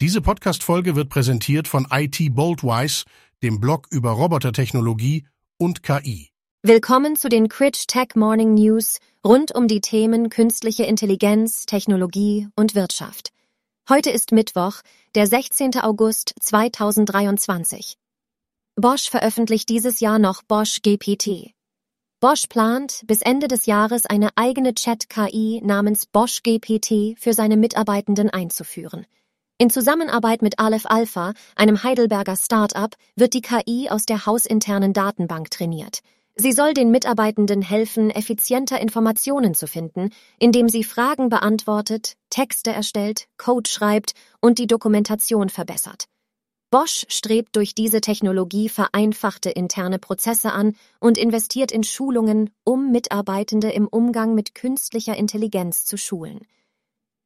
Diese 0.00 0.20
Podcast-Folge 0.20 0.94
wird 0.94 1.08
präsentiert 1.08 1.66
von 1.66 1.88
IT 1.90 2.32
Boldwise, 2.32 3.04
dem 3.42 3.58
Blog 3.58 3.88
über 3.90 4.12
Robotertechnologie 4.12 5.26
und 5.58 5.82
KI. 5.82 6.30
Willkommen 6.62 7.16
zu 7.16 7.28
den 7.28 7.48
Critch 7.48 7.88
Tech 7.88 8.14
Morning 8.14 8.54
News 8.54 9.00
rund 9.26 9.52
um 9.52 9.66
die 9.66 9.80
Themen 9.80 10.30
künstliche 10.30 10.84
Intelligenz, 10.84 11.66
Technologie 11.66 12.46
und 12.54 12.76
Wirtschaft. 12.76 13.30
Heute 13.88 14.10
ist 14.10 14.30
Mittwoch, 14.30 14.82
der 15.16 15.26
16. 15.26 15.80
August 15.80 16.32
2023. 16.42 17.96
Bosch 18.76 19.10
veröffentlicht 19.10 19.68
dieses 19.68 19.98
Jahr 19.98 20.20
noch 20.20 20.44
Bosch 20.44 20.80
GPT. 20.82 21.54
Bosch 22.20 22.46
plant, 22.46 23.02
bis 23.08 23.20
Ende 23.20 23.48
des 23.48 23.66
Jahres 23.66 24.06
eine 24.06 24.28
eigene 24.36 24.74
Chat-KI 24.74 25.60
namens 25.64 26.06
Bosch 26.06 26.44
GPT 26.44 27.18
für 27.18 27.32
seine 27.32 27.56
Mitarbeitenden 27.56 28.30
einzuführen. 28.30 29.04
In 29.60 29.70
Zusammenarbeit 29.70 30.40
mit 30.40 30.60
Aleph 30.60 30.86
Alpha, 30.86 31.34
einem 31.56 31.82
Heidelberger 31.82 32.36
Start-up, 32.36 32.94
wird 33.16 33.34
die 33.34 33.40
KI 33.40 33.88
aus 33.90 34.06
der 34.06 34.24
hausinternen 34.24 34.92
Datenbank 34.92 35.50
trainiert. 35.50 35.98
Sie 36.36 36.52
soll 36.52 36.74
den 36.74 36.92
Mitarbeitenden 36.92 37.60
helfen, 37.60 38.10
effizienter 38.10 38.80
Informationen 38.80 39.54
zu 39.54 39.66
finden, 39.66 40.10
indem 40.38 40.68
sie 40.68 40.84
Fragen 40.84 41.28
beantwortet, 41.28 42.14
Texte 42.30 42.70
erstellt, 42.70 43.26
Code 43.36 43.68
schreibt 43.68 44.12
und 44.40 44.60
die 44.60 44.68
Dokumentation 44.68 45.48
verbessert. 45.48 46.04
Bosch 46.70 47.04
strebt 47.08 47.56
durch 47.56 47.74
diese 47.74 48.00
Technologie 48.00 48.68
vereinfachte 48.68 49.50
interne 49.50 49.98
Prozesse 49.98 50.52
an 50.52 50.76
und 51.00 51.18
investiert 51.18 51.72
in 51.72 51.82
Schulungen, 51.82 52.50
um 52.62 52.92
Mitarbeitende 52.92 53.72
im 53.72 53.88
Umgang 53.88 54.36
mit 54.36 54.54
künstlicher 54.54 55.16
Intelligenz 55.16 55.84
zu 55.84 55.96
schulen. 55.96 56.46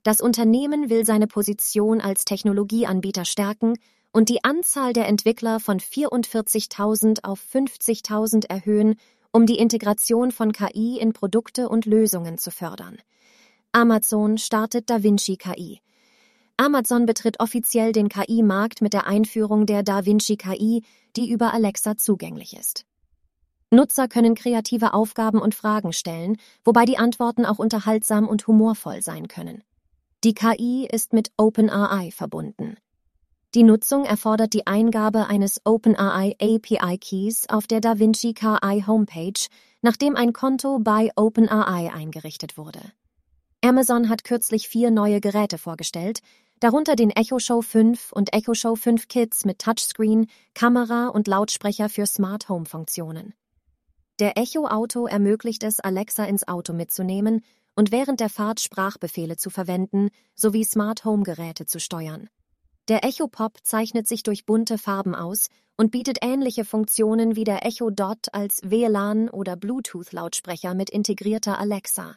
Das 0.03 0.21
Unternehmen 0.21 0.91
will 0.91 1.05
seine 1.07 1.29
Position 1.29 2.01
als 2.01 2.25
Technologieanbieter 2.25 3.25
stärken 3.25 3.75
und 4.13 4.29
die 4.29 4.43
Anzahl 4.43 4.93
der 4.93 5.07
Entwickler 5.07 5.61
von 5.61 5.79
44.000 5.79 7.23
auf 7.23 7.41
50.000 7.41 8.51
erhöhen, 8.51 8.97
um 9.31 9.47
die 9.47 9.59
Integration 9.59 10.33
von 10.33 10.53
KI 10.53 10.99
in 10.99 11.13
Produkte 11.13 11.69
und 11.69 11.87
Lösungen 11.87 12.37
zu 12.37 12.51
fördern. 12.51 12.99
Amazon 13.71 14.39
startet 14.39 14.91
DaVinci 14.91 15.37
KI. 15.37 15.81
Amazon 16.57 17.07
betritt 17.07 17.41
offiziell 17.41 17.93
den 17.93 18.09
KI-Markt 18.09 18.83
mit 18.83 18.93
der 18.93 19.07
Einführung 19.07 19.67
der 19.67 19.83
DaVinci 19.83 20.37
KI, 20.37 20.83
die 21.17 21.31
über 21.31 21.55
Alexa 21.55 21.97
zugänglich 21.97 22.55
ist. 22.57 22.85
Nutzer 23.71 24.09
können 24.09 24.35
kreative 24.35 24.93
Aufgaben 24.93 25.41
und 25.41 25.55
Fragen 25.55 25.95
stellen, 25.95 26.37
wobei 26.65 26.85
die 26.85 26.99
Antworten 26.99 27.47
auch 27.47 27.59
unterhaltsam 27.59 28.29
und 28.29 28.47
humorvoll 28.47 29.01
sein 29.01 29.29
können. 29.29 29.63
Die 30.25 30.35
KI 30.35 30.87
ist 30.89 31.13
mit 31.13 31.33
OpenAI 31.37 32.13
verbunden. 32.13 32.77
Die 33.57 33.65
Nutzung 33.65 34.05
erfordert 34.05 34.53
die 34.53 34.69
Eingabe 34.69 35.27
eines 35.27 35.61
OpenAI 35.65 36.37
API 36.41 36.97
Keys 36.99 37.49
auf 37.49 37.67
der 37.67 37.81
DaVinci 37.81 38.33
KI 38.33 38.85
Homepage, 38.87 39.49
nachdem 39.81 40.15
ein 40.15 40.33
Konto 40.33 40.79
bei 40.79 41.11
OpenAI 41.17 41.93
eingerichtet 41.93 42.57
wurde. 42.57 42.81
Amazon 43.65 44.09
hat 44.09 44.23
kürzlich 44.23 44.69
vier 44.69 44.93
neue 44.93 45.21
Geräte 45.21 45.59
vorgestellt, 45.59 46.21
darunter 46.61 46.95
den 46.95 47.11
Echo 47.11 47.41
Show 47.41 47.61
5 47.61 48.13
und 48.13 48.33
Echo 48.33 48.55
Show 48.55 48.77
5 48.77 49.09
Kids 49.09 49.45
mit 49.45 49.59
Touchscreen, 49.59 50.29
Kamera 50.55 51.09
und 51.09 51.27
Lautsprecher 51.27 51.89
für 51.89 52.07
Smart 52.07 52.49
Home 52.49 52.67
Funktionen. 52.67 53.35
Der 54.21 54.39
Echo 54.39 54.69
Auto 54.69 55.09
ermöglicht 55.09 55.65
es, 55.65 55.81
Alexa 55.81 56.25
ins 56.27 56.47
Auto 56.47 56.73
mitzunehmen 56.73 57.43
und 57.75 57.93
während 57.93 58.21
der 58.21 58.29
Fahrt 58.29 58.61
Sprachbefehle 58.61 59.37
zu 59.37 59.51
verwenden 59.51 60.11
sowie 60.35 60.65
Smart 60.65 61.05
Home 61.05 61.23
Geräte 61.23 61.67
zu 61.67 61.81
steuern. 61.81 62.29
Der 62.89 63.05
Echo 63.05 63.29
Pop 63.29 63.59
zeichnet 63.63 64.09
sich 64.09 64.23
durch 64.23 64.45
bunte 64.45 64.77
Farben 64.77 65.15
aus 65.15 65.49
und 65.77 65.91
bietet 65.91 66.19
ähnliche 66.23 66.65
Funktionen 66.65 67.37
wie 67.37 67.45
der 67.45 67.65
Echo 67.65 67.91
Dot 67.91 68.27
als 68.33 68.61
WLAN 68.65 69.29
oder 69.29 69.57
Bluetooth 69.57 70.13
Lautsprecher 70.13 70.75
mit 70.75 70.91
integrierter 70.91 71.59
Alexa. 71.59 72.17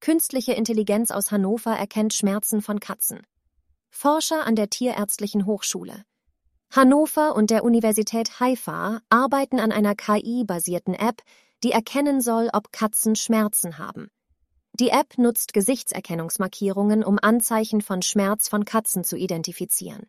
Künstliche 0.00 0.52
Intelligenz 0.52 1.10
aus 1.10 1.30
Hannover 1.30 1.72
erkennt 1.72 2.14
Schmerzen 2.14 2.62
von 2.62 2.80
Katzen. 2.80 3.20
Forscher 3.90 4.46
an 4.46 4.54
der 4.54 4.70
Tierärztlichen 4.70 5.46
Hochschule. 5.46 6.04
Hannover 6.70 7.34
und 7.34 7.50
der 7.50 7.64
Universität 7.64 8.38
Haifa 8.38 9.00
arbeiten 9.08 9.58
an 9.58 9.72
einer 9.72 9.94
KI-basierten 9.94 10.94
App, 10.94 11.22
die 11.64 11.72
erkennen 11.72 12.20
soll, 12.20 12.48
ob 12.52 12.70
Katzen 12.70 13.16
Schmerzen 13.16 13.78
haben. 13.78 14.08
Die 14.80 14.88
App 14.88 15.18
nutzt 15.18 15.52
Gesichtserkennungsmarkierungen, 15.52 17.04
um 17.04 17.18
Anzeichen 17.20 17.82
von 17.82 18.00
Schmerz 18.00 18.48
von 18.48 18.64
Katzen 18.64 19.04
zu 19.04 19.14
identifizieren. 19.14 20.06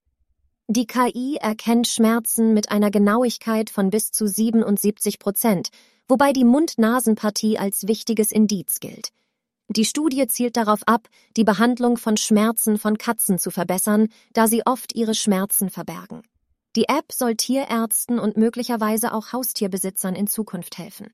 Die 0.69 0.87
KI 0.87 1.35
erkennt 1.41 1.89
Schmerzen 1.89 2.53
mit 2.53 2.71
einer 2.71 2.89
Genauigkeit 2.89 3.69
von 3.69 3.89
bis 3.89 4.11
zu 4.11 4.27
77 4.27 5.19
Prozent, 5.19 5.71
wobei 6.07 6.31
die 6.31 6.45
Mund-Nasen-Partie 6.45 7.57
als 7.57 7.85
wichtiges 7.89 8.31
Indiz 8.31 8.79
gilt. 8.79 9.09
Die 9.67 9.83
Studie 9.83 10.25
zielt 10.27 10.55
darauf 10.55 10.83
ab, 10.85 11.09
die 11.35 11.43
Behandlung 11.43 11.97
von 11.97 12.15
Schmerzen 12.15 12.77
von 12.77 12.97
Katzen 12.97 13.39
zu 13.39 13.51
verbessern, 13.51 14.07
da 14.31 14.47
sie 14.47 14.65
oft 14.65 14.95
ihre 14.95 15.15
Schmerzen 15.15 15.69
verbergen. 15.69 16.21
Die 16.77 16.88
App 16.88 17.11
soll 17.11 17.35
Tierärzten 17.35 18.19
und 18.19 18.38
möglicherweise 18.38 19.13
auch 19.13 19.33
Haustierbesitzern 19.33 20.15
in 20.15 20.27
Zukunft 20.27 20.77
helfen. 20.77 21.11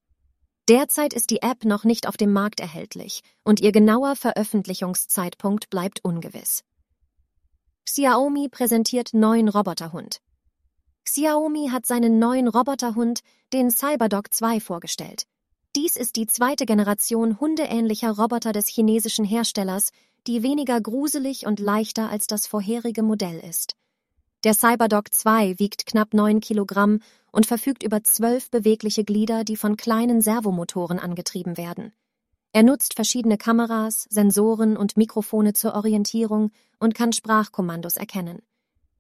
Derzeit 0.70 1.14
ist 1.14 1.30
die 1.30 1.42
App 1.42 1.64
noch 1.64 1.86
nicht 1.86 2.08
auf 2.10 2.18
dem 2.18 2.34
Markt 2.34 2.60
erhältlich 2.60 3.22
und 3.46 3.62
ihr 3.62 3.72
genauer 3.72 4.18
Veröffentlichungszeitpunkt 4.18 5.70
bleibt 5.70 6.04
ungewiss. 6.04 6.66
Xiaomi 7.86 8.50
präsentiert 8.50 9.14
neuen 9.14 9.48
Roboterhund. 9.48 10.20
Xiaomi 11.06 11.70
hat 11.70 11.86
seinen 11.86 12.20
neuen 12.20 12.50
Roboterhund, 12.50 13.22
den 13.54 13.72
CyberDog 13.72 14.34
2, 14.34 14.60
vorgestellt. 14.60 15.24
Dies 15.74 15.96
ist 15.96 16.18
die 16.18 16.28
zweite 16.28 16.66
Generation 16.66 17.40
hundeähnlicher 17.40 18.12
Roboter 18.12 18.52
des 18.52 18.68
chinesischen 18.68 19.24
Herstellers, 19.24 19.92
die 20.28 20.44
weniger 20.44 20.82
gruselig 20.82 21.46
und 21.46 21.62
leichter 21.62 22.10
als 22.10 22.28
das 22.28 22.46
vorherige 22.46 23.04
Modell 23.04 23.40
ist. 23.40 23.78
Der 24.44 24.54
CyberDog 24.54 25.12
2 25.12 25.58
wiegt 25.58 25.88
knapp 25.88 26.14
9 26.14 26.42
Kilogramm 26.42 27.00
und 27.32 27.48
verfügt 27.48 27.82
über 27.82 28.04
zwölf 28.04 28.52
bewegliche 28.52 29.04
Glieder, 29.04 29.44
die 29.44 29.58
von 29.58 29.78
kleinen 29.78 30.22
Servomotoren 30.22 31.00
angetrieben 31.00 31.58
werden. 31.58 31.92
Er 32.54 32.62
nutzt 32.62 32.94
verschiedene 32.94 33.40
Kameras, 33.40 34.06
Sensoren 34.12 34.78
und 34.78 34.96
Mikrofone 34.96 35.54
zur 35.54 35.74
Orientierung 35.74 36.52
und 36.80 36.94
kann 36.94 37.14
Sprachkommandos 37.14 37.98
erkennen. 37.98 38.44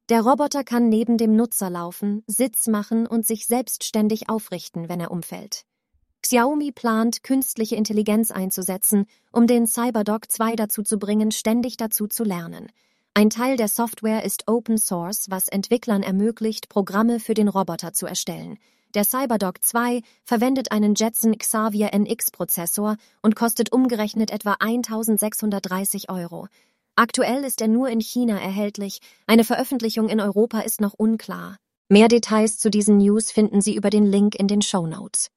Der 0.09 0.22
Roboter 0.22 0.64
kann 0.64 0.90
neben 0.90 1.18
dem 1.18 1.36
Nutzer 1.36 1.69
laufen, 1.69 2.24
Sitz 2.25 2.66
machen 2.66 3.06
und 3.06 3.28
sich 3.28 3.46
selbstständig 3.46 4.30
aufrichten, 4.30 4.90
wenn 4.90 5.00
er 5.00 5.12
umfällt. 5.12 5.66
Xiaomi 6.24 6.72
plant, 6.72 7.22
künstliche 7.22 7.75
Intelligenz 7.75 8.31
einzusetzen, 8.31 9.06
um 9.31 9.46
den 9.46 9.68
CyberDog 9.68 10.31
2 10.31 10.56
dazu 10.56 10.81
zu 10.81 10.98
bringen, 10.98 11.31
ständig 11.31 11.78
dazu 11.78 12.08
zu 12.08 12.24
lernen– 12.24 12.72
ein 13.18 13.32
Teil 13.32 13.58
der 13.58 13.68
Software 13.68 14.24
ist 14.24 14.48
Open 14.48 14.78
Source, 14.78 15.32
was 15.32 15.48
Entwicklern 15.48 16.04
ermöglicht, 16.04 16.70
Programme 16.70 17.20
für 17.20 17.34
den 17.34 17.48
Roboter 17.48 17.92
zu 17.92 18.06
erstellen. 18.06 18.60
Der 18.94 19.06
CyberDog 19.06 19.66
2 19.66 20.04
verwendet 20.24 20.72
einen 20.72 20.94
Jetson 20.94 21.36
Xavier 21.36 21.96
NX 21.96 22.30
Prozessor 22.30 22.96
und 23.24 23.36
kostet 23.36 23.72
umgerechnet 23.72 24.30
etwa 24.30 24.58
1630 24.60 26.12
Euro. 26.12 26.48
Aktuell 26.96 27.44
ist 27.44 27.60
er 27.60 27.70
nur 27.70 27.90
in 27.90 28.02
China 28.02 28.40
erhältlich. 28.40 29.00
Eine 29.26 29.44
Veröffentlichung 29.44 30.10
in 30.10 30.22
Europa 30.22 30.60
ist 30.60 30.80
noch 30.80 30.94
unklar. 30.94 31.58
Mehr 31.90 32.10
Details 32.10 32.60
zu 32.60 32.70
diesen 32.70 33.00
News 33.00 33.32
finden 33.32 33.62
Sie 33.62 33.76
über 33.76 33.90
den 33.90 34.06
Link 34.06 34.36
in 34.36 34.48
den 34.48 34.62
Show 34.62 34.86
Notes. 34.86 35.32